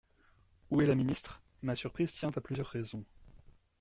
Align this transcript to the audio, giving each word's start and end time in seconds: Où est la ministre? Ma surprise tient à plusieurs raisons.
Où 0.71 0.81
est 0.81 0.87
la 0.87 0.95
ministre? 0.95 1.43
Ma 1.61 1.75
surprise 1.75 2.11
tient 2.11 2.31
à 2.35 2.41
plusieurs 2.41 2.65
raisons. 2.65 3.05